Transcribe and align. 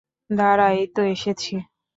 দাঁড়া, 0.29 0.67
এইতো 0.73 1.01
এসেছি। 1.13 1.53